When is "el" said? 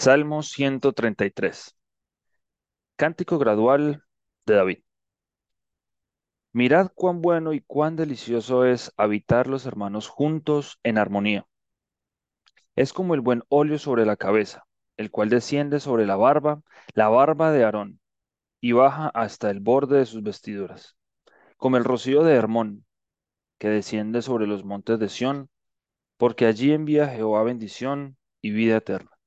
13.12-13.20, 14.96-15.10, 19.50-19.60, 21.76-21.84